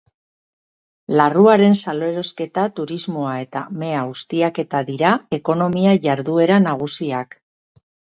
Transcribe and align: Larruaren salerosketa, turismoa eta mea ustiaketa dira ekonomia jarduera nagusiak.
Larruaren 1.19 1.75
salerosketa, 1.83 2.63
turismoa 2.79 3.33
eta 3.41 3.61
mea 3.83 3.99
ustiaketa 4.13 4.81
dira 4.87 5.11
ekonomia 5.39 5.93
jarduera 6.07 6.59
nagusiak. 6.65 7.39